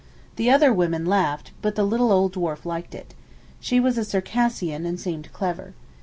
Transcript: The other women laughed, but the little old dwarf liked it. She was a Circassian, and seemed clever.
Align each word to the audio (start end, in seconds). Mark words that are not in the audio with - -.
The 0.35 0.49
other 0.49 0.73
women 0.73 1.05
laughed, 1.05 1.51
but 1.61 1.75
the 1.75 1.83
little 1.83 2.11
old 2.11 2.33
dwarf 2.33 2.65
liked 2.65 2.95
it. 2.95 3.13
She 3.59 3.79
was 3.79 3.99
a 3.99 4.03
Circassian, 4.03 4.83
and 4.83 4.99
seemed 4.99 5.31
clever. 5.31 5.75